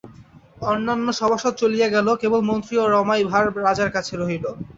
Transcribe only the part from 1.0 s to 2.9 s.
সভাসদ চলিয়া গেল, কেবল মন্ত্রী ও